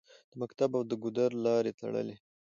د 0.31 0.33
مکتب 0.41 0.69
او 0.77 0.83
د 0.89 0.91
ګودر 1.03 1.29
لارې 1.45 1.71
تړلې 1.79 2.15